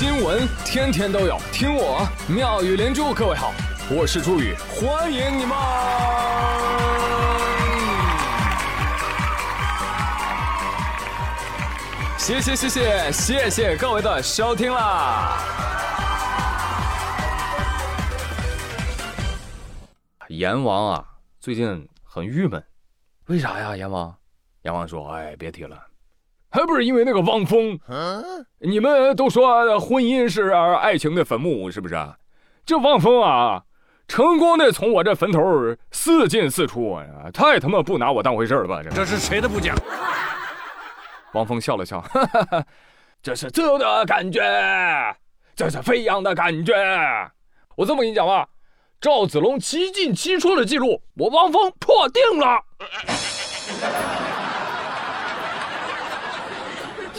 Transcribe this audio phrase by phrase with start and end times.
[0.00, 3.12] 新闻天天都有，听我妙语连珠。
[3.12, 3.52] 各位好，
[3.90, 5.54] 我是朱宇，欢迎你们！
[12.16, 15.36] 谢谢谢谢谢谢各位的收听啦！
[20.28, 21.04] 阎王啊，
[21.40, 22.64] 最近很郁闷，
[23.26, 23.76] 为啥呀？
[23.76, 24.16] 阎王，
[24.62, 25.78] 阎王说：“哎，别提了。”
[26.50, 27.78] 还不是因为那个汪峰，
[28.58, 31.96] 你们都说婚姻是爱情的坟墓，是不是？
[32.66, 33.62] 这汪峰啊，
[34.08, 35.40] 成功的从我这坟头
[35.92, 36.98] 四进四出，
[37.32, 38.82] 太他妈不拿我当回事了吧？
[38.92, 39.76] 这是谁的不讲？
[41.34, 42.64] 汪峰笑了笑，哈哈哈，
[43.22, 44.40] 这是自由的感觉，
[45.54, 46.74] 这是飞扬的感觉。
[47.76, 48.48] 我这么跟你讲吧，
[49.00, 52.64] 赵子龙七进七出的记录，我汪峰破定了。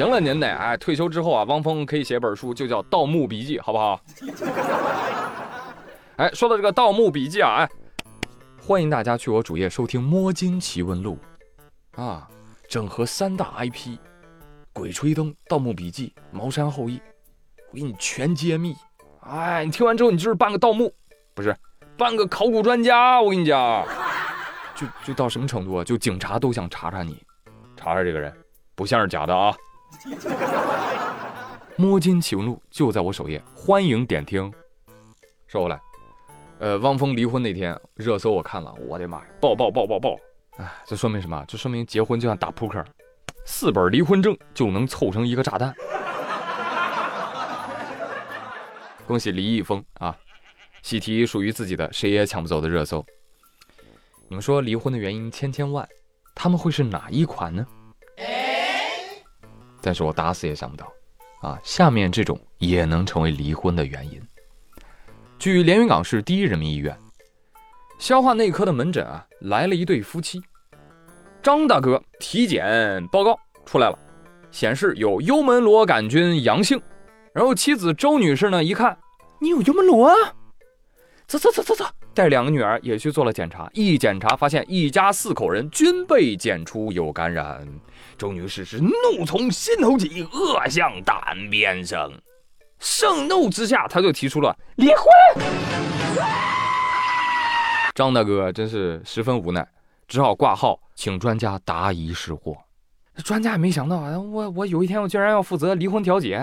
[0.00, 4.00] 行了，您得哎，退休之后啊，汪峰可以写本书，就叫《盗墓笔记》，好不好？
[6.16, 7.68] 哎，说到这个《盗墓笔记》啊，哎，
[8.66, 11.18] 欢迎大家去我主页收听《摸金奇闻录》
[12.02, 12.26] 啊，
[12.66, 13.88] 整合三大 IP，
[14.72, 16.96] 《鬼吹灯》《盗墓笔记》《茅山后裔》，
[17.70, 18.74] 我给你全揭秘。
[19.20, 20.90] 哎，你听完之后，你就是半个盗墓，
[21.34, 21.54] 不是
[21.98, 23.20] 半个考古专家。
[23.20, 23.86] 我跟你讲，
[24.74, 25.84] 就就到什么程度啊？
[25.84, 27.22] 就警察都想查查你，
[27.76, 28.34] 查查这个人，
[28.74, 29.54] 不像是假的啊。
[31.76, 34.52] 摸金奇闻录就在我首页，欢迎点听。
[35.46, 35.80] 说回来，
[36.58, 40.16] 呃，汪峰离婚那天热搜我看了，我的妈呀，爆爆爆爆爆！
[40.58, 41.42] 哎，这说明什么？
[41.48, 42.84] 这说明结婚就像打扑克，
[43.44, 45.74] 四本离婚证就能凑成一个炸弹。
[49.06, 50.16] 恭喜李易峰啊，
[50.82, 53.04] 喜提属于自己的谁也抢不走的热搜。
[54.28, 55.88] 你们说离婚的原因千千万，
[56.34, 57.66] 他们会是哪一款呢？
[59.82, 60.92] 但是我打死也想不到，
[61.40, 64.20] 啊，下面这种也能成为离婚的原因。
[65.38, 66.94] 据连云港市第一人民医院
[67.98, 70.40] 消化内科的门诊啊，来了一对夫妻。
[71.42, 73.98] 张大哥体检报告出来了，
[74.50, 76.80] 显示有幽门螺杆菌阳性。
[77.32, 78.98] 然后妻子周女士呢，一看
[79.40, 80.14] 你有幽门螺啊，
[81.26, 81.86] 走走走走走，
[82.20, 83.66] 带两个女儿也去做了检查。
[83.72, 87.66] 一检查发现一家四口人均被检出有感染。
[88.18, 92.12] 周女士是怒从心头起，恶向胆边生。
[92.78, 94.96] 盛怒之下，她就提出了离婚。
[97.94, 99.66] 张大哥真是十分无奈，
[100.06, 102.54] 只好挂号请专家答疑释惑。
[103.24, 106.38] 专家也没想到啊，我我有一天我居然要负责离婚调解。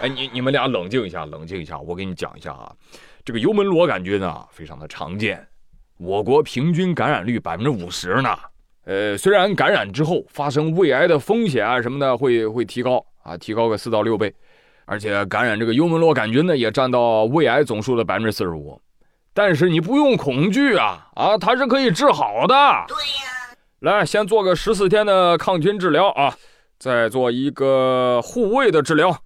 [0.00, 2.70] 哎，你你们俩冷静一下，冷静一下，我给你讲一下啊。
[3.24, 5.46] 这个幽门螺杆菌啊，非常的常见，
[5.98, 8.36] 我国平均感染率百分之五十呢。
[8.84, 14.34] 呃，虽然感染之后发生胃癌的风险啊什么的会会提高啊，提高个四到六倍，
[14.84, 18.78] 而且感染这个幽门螺杆菌呢也占到胃癌总数的百分之四十五，
[19.32, 22.54] 但是你不用恐惧啊啊，它是可以治好的。
[22.88, 26.36] 对呀，来先做个十四天的抗菌治疗啊，
[26.78, 29.16] 再做一个护胃的治疗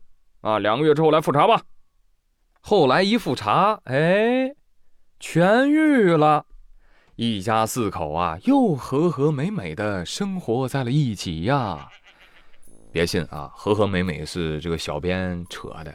[0.41, 1.63] 啊，两个月之后来复查吧。
[2.61, 4.55] 后来一复查，哎，
[5.21, 6.45] 痊愈了。
[7.17, 11.89] 一家四口啊，又和和美美的生活在了一起呀！
[12.93, 15.95] 别信啊，和和美美是这个小编扯的。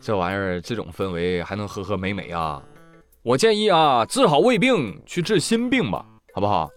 [0.00, 2.62] 这玩意儿这种氛围还能和和美美啊？
[3.22, 6.70] 我建议啊，治好胃病去治心病吧，好不好？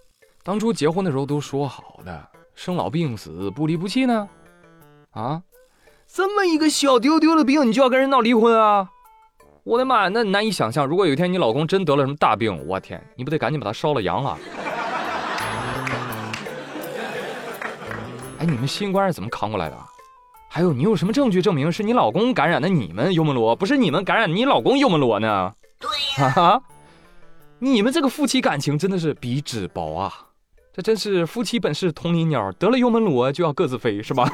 [0.43, 4.27] 当初结婚的时候都说好的，生老病死不离不弃呢。
[5.11, 5.41] 啊，
[6.07, 8.89] 这么一个小丢丢的病，你就要跟人闹离婚啊？
[9.63, 10.85] 我的妈，那难以想象。
[10.85, 14.37] 如果有一天你老公真得了什么大病，我天，你不得赶紧把他烧了阳啊？
[18.39, 19.77] 哎，你们新冠是怎么扛过来的？
[20.49, 25.53] 还有，你有什么证据证明是你老公感染的你们幽门螺，不是你们感染你老公幽门螺呢？
[25.79, 25.89] 对
[26.23, 26.61] 呀，
[27.59, 30.11] 你们这个夫妻感情真的是比纸薄啊！
[30.73, 34.31] 这真是夫妻本是同林鸟，得了幽门螺就要各自飞，是吧？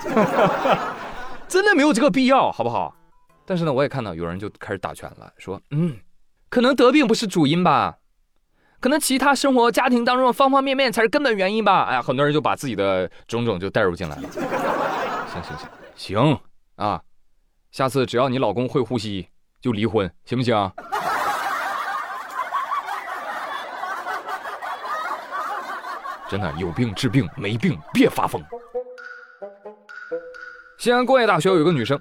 [1.48, 2.94] 真的没有这个必要，好不好？
[3.46, 5.98] 但是呢，我也看到有人就开始打拳了，说，嗯，
[6.50, 7.98] 可能得病不是主因吧，
[8.80, 11.84] 可能其他生活家庭当中的方方面面才是根本原因吧。
[11.86, 14.30] 哎呀，很多人就把自己的种种就带入进来了。
[15.32, 16.40] 行行行行
[16.76, 17.02] 啊，
[17.72, 19.30] 下次只要你老公会呼吸，
[19.62, 20.54] 就离婚，行不行？
[26.30, 28.44] 真的有病治病，没病别发疯。
[30.78, 32.00] 西安工业大学有一个女生。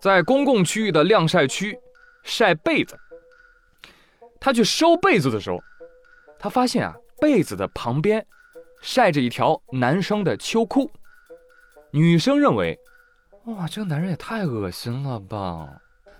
[0.00, 1.76] 在公共区域的晾晒区
[2.22, 2.96] 晒被子，
[4.38, 5.58] 她去收被子的时候，
[6.38, 8.24] 她发现啊，被子的旁边
[8.80, 10.88] 晒着一条男生的秋裤。
[11.90, 12.78] 女生认为
[13.46, 15.66] 哇，这个男人也太恶心了吧！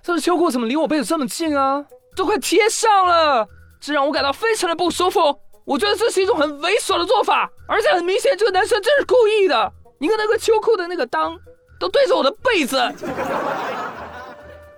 [0.03, 1.87] 这个秋裤怎么离我被子这么近啊？
[2.17, 3.47] 都快贴上了，
[3.79, 5.21] 这让我感到非常的不舒服。
[5.69, 9.71] 我觉得这是一种很猥琐的做法，而且很明显，这个男生真是故意的。
[9.99, 11.39] 你看那个秋裤的那个裆，
[11.79, 12.77] 都对着我的被子。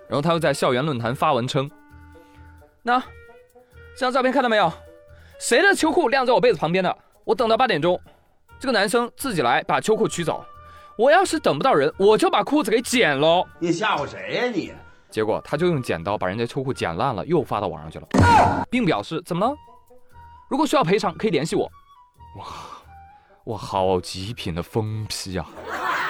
[0.08, 1.70] 然后他又在校园论坛发文称
[2.82, 2.98] ：“那
[3.94, 4.72] 这张照片看到没有？
[5.38, 6.98] 谁的秋裤晾在我被子旁边的？
[7.22, 8.00] 我等到八点钟，
[8.58, 10.44] 这个男生自己来把秋裤取走。
[10.96, 13.46] 我要是等不到人，我就把裤子给剪喽。
[13.60, 14.72] 你吓唬谁呀你？
[15.08, 18.08] 结果他就用剪刀把人家秋裤剪烂了，又发到网上去了，
[18.68, 19.54] 并表示怎么了？
[20.50, 21.70] 如果需要赔偿，可以联系我。
[22.36, 22.44] 哇，
[23.44, 25.46] 哇，好极品的疯批啊！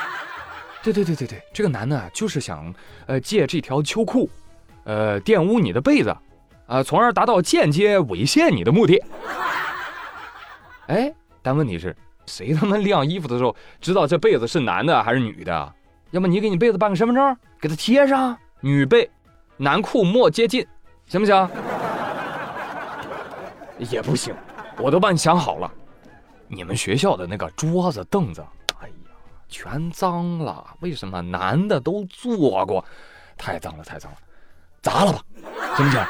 [0.83, 2.75] 对对对对对，这个男的啊就是想，
[3.07, 4.31] 呃，借这条秋裤，
[4.85, 6.17] 呃，玷污你的被子，
[6.67, 9.03] 啊，从而达到间接猥亵你的目的。
[10.87, 11.95] 哎，但问题是，
[12.25, 15.75] 谁他妈晾衣服的时候知道这被子是男的还是女的？
[16.13, 19.11] 要么你给你被子办个身份证，给他贴上，女被，
[19.59, 20.67] 男裤莫接近，
[21.07, 21.49] 行不行？
[23.91, 24.35] 也不行，
[24.79, 25.71] 我都帮你想好了，
[26.49, 28.45] 你们学校的那个桌子凳子。
[28.81, 28.95] 哎呀
[29.49, 32.85] 全脏了，为什么男的都坐过？
[33.37, 34.19] 太脏了，太脏了，
[34.83, 35.23] 砸了吧，
[35.77, 36.05] 行不行？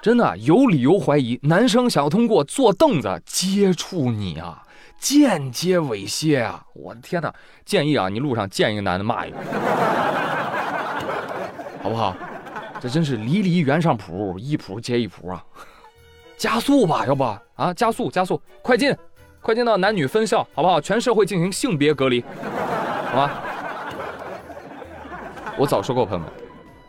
[0.00, 4.62] 真的有理由怀疑，男生想要通过坐凳子接触你啊，
[4.98, 6.64] 间接猥亵啊！
[6.74, 7.32] 我的天哪！
[7.64, 9.36] 建议啊，你路上见一个男的骂一个，
[11.82, 12.16] 好不好？
[12.80, 15.44] 这真是离离原上谱，一谱接一谱啊！
[16.42, 17.22] 加速吧，要不
[17.54, 17.72] 啊？
[17.72, 18.92] 加速，加速，快进！
[19.40, 20.80] 快进到男女分校，好不好？
[20.80, 22.20] 全社会进行性别隔离，
[23.12, 23.44] 好吧？
[25.56, 26.28] 我早说过，朋友们，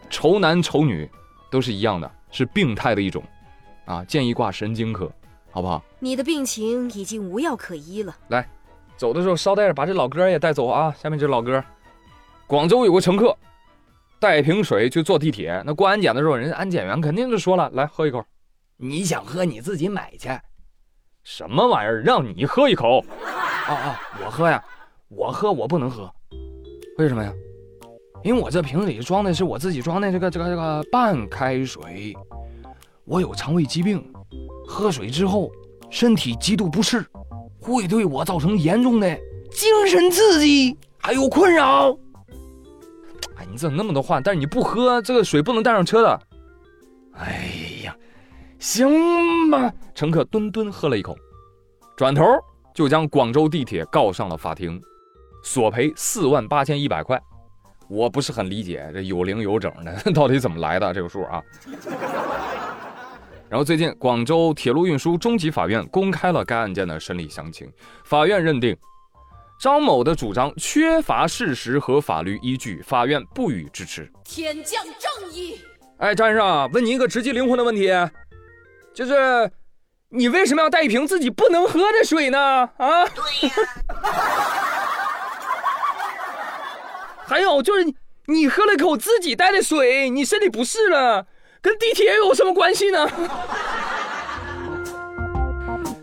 [0.09, 1.07] 丑男丑女
[1.51, 3.23] 都是一样的，是病态的一种，
[3.85, 5.07] 啊，建议挂神经科，
[5.51, 5.83] 好不好？
[5.99, 8.15] 你的病情已经无药可医了。
[8.29, 8.49] 来，
[8.97, 10.91] 走的时候捎带着把这老哥也带走啊。
[10.99, 11.63] 下面这老哥，
[12.47, 13.37] 广州有个乘客
[14.19, 18.25] 带瓶水去坐地铁，那过安检的时候，人家安检员肯定就说了，来喝一口，
[18.83, 20.29] 你想喝你自己买去。
[21.23, 22.01] 什么玩意儿？
[22.01, 22.99] 让你喝一口？
[23.65, 24.01] 啊啊！
[24.25, 24.61] 我喝呀，
[25.07, 26.13] 我喝我不能喝，
[26.97, 27.31] 为什么呀？
[28.25, 32.13] 因为我这瓶里装的是我自己装的这个这个这个半开水，
[33.05, 34.03] 我有肠胃疾病，
[34.67, 35.49] 喝水之后
[35.89, 37.05] 身体极度不适，
[37.61, 39.07] 会对我造成严重的
[39.49, 41.97] 精神刺激还有困扰。
[43.37, 44.19] 哎，你怎么那么多话？
[44.19, 46.21] 但是你不喝这个水不能带上车的。
[47.13, 47.52] 哎呀！
[48.63, 51.13] 行吧，乘客吨吨喝了一口，
[51.97, 52.23] 转头
[52.73, 54.81] 就将广州地铁告上了法庭，
[55.43, 57.21] 索赔四万八千一百块。
[57.89, 61.43] 我不是很理解这有零有整的到底怎么来的这个数啊。
[63.51, 67.69] 然后最近广州铁路运输中级法院公开了该案件的审理详情，
[68.05, 68.73] 法院认定
[69.59, 74.09] 张某的主张缺乏事实和法律依据，法院不予支持。
[74.23, 75.59] 天降正义！
[75.97, 77.89] 哎，张先生，问您一个直击灵魂的问题。
[78.93, 79.51] 就是，
[80.09, 82.39] 你为什么要带一瓶自己不能喝的水呢？
[82.77, 83.05] 啊？
[83.07, 83.55] 对呀。
[87.25, 87.95] 还有就是，你
[88.27, 91.25] 你喝了口自己带的水，你身体不适了，
[91.61, 93.09] 跟地铁有什么关系呢？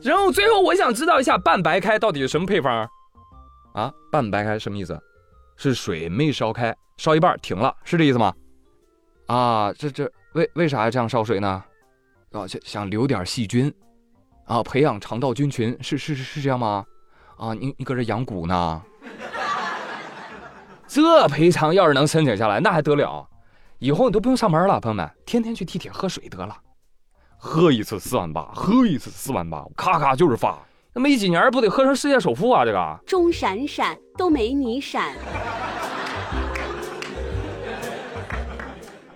[0.02, 2.88] 然后最后我想知道一下，半白开到底是什么配方？
[3.74, 4.98] 啊，半白开什么意思？
[5.56, 8.34] 是水没烧开，烧一半停了，是这意思吗？
[9.26, 11.62] 啊，这这为为啥要这样烧水呢？
[12.32, 13.72] 啊，想想留点细菌，
[14.44, 16.84] 啊，培养肠道菌群，是是是是这样吗？
[17.36, 18.82] 啊，你你搁这养蛊呢？
[20.86, 23.26] 这赔偿要是能申请下来，那还得了？
[23.78, 26.56] 以后你都不用上班了，朋友们，天天去地铁喝水得了，
[27.36, 30.58] 喝一次四万八，喝一次四万八，咔咔就是发，
[30.92, 32.64] 那没几年不得喝成世界首富啊？
[32.64, 35.16] 这个钟闪闪都没你闪。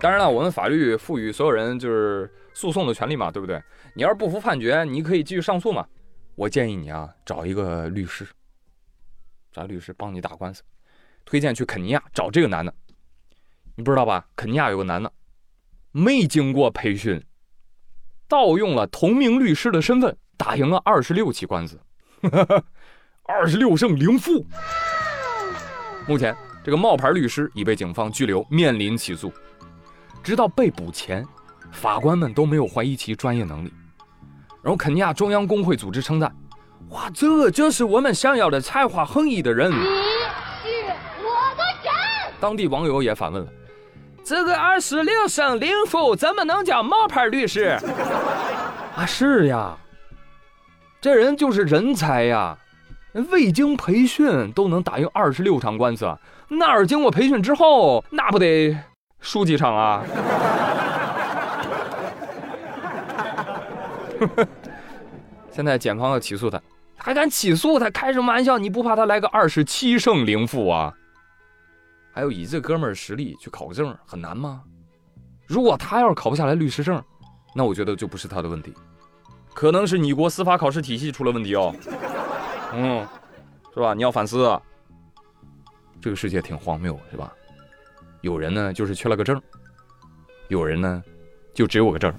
[0.04, 3.58] 当然了，我们法律赋予所有人就是诉讼的权利嘛，对不对？
[3.94, 5.86] 你要是不服判决，你可以继续上诉嘛。
[6.34, 8.26] 我建议你啊，找一个律师，
[9.50, 10.62] 找律师帮你打官司。
[11.24, 12.74] 推荐去肯尼亚找这个男的，
[13.76, 14.26] 你不知道吧？
[14.36, 15.10] 肯尼亚有个男的，
[15.90, 17.24] 没经过培训，
[18.28, 21.80] 盗用了同名律师的身份，打赢了二十六起官司，
[23.24, 24.44] 二十六胜零负。
[26.06, 29.32] 目前，这个冒牌律师已被警方拘留，面临起诉。
[30.24, 31.24] 直到被捕前，
[31.70, 33.72] 法官们都没有怀疑其专业能力。
[34.62, 36.34] 然后，肯尼亚中央工会组织称赞
[36.88, 39.82] ：“哇，这就是我们想要的才华横溢的人。”你是
[41.20, 41.92] 我的神。
[42.40, 43.48] 当地网友也反问了
[44.24, 47.78] ：“这个二十六胜零负怎么能叫冒牌律师？”
[48.96, 49.76] 啊，是呀，
[51.02, 52.56] 这人就是人才呀！
[53.30, 56.16] 未经培训都能打赢二十六场官司，
[56.48, 58.76] 那儿经过培训之后，那不得
[59.24, 60.04] 输几场啊？
[65.50, 66.60] 现在检方要起诉他，
[66.96, 67.88] 还敢起诉他？
[67.90, 68.58] 开什么玩笑？
[68.58, 70.92] 你不怕他来个二十七胜零负啊？
[72.12, 74.62] 还有以这哥们儿实力去考个证很难吗？
[75.46, 77.02] 如果他要是考不下来律师证，
[77.54, 78.74] 那我觉得就不是他的问题，
[79.54, 81.74] 可能是你国司法考试体系出了问题哦。
[82.74, 83.06] 嗯，
[83.72, 83.94] 是吧？
[83.94, 84.60] 你要反思。
[86.00, 87.32] 这个世界挺荒谬，是吧？
[88.24, 89.38] 有人呢就是缺了个证，
[90.48, 91.04] 有人呢
[91.52, 92.10] 就只有个证。